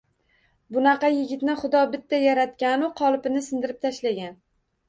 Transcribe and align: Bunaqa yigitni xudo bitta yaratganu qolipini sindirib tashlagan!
Bunaqa 0.77 1.11
yigitni 1.15 1.55
xudo 1.59 1.83
bitta 1.93 2.21
yaratganu 2.23 2.91
qolipini 3.03 3.47
sindirib 3.51 3.81
tashlagan! 3.89 4.39